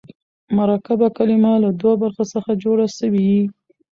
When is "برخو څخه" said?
2.03-2.51